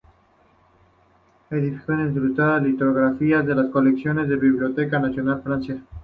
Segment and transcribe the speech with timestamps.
[1.51, 5.83] Ediciones ilustradas y Litografía en las colecciones de la Biblioteca Nacional de Francia.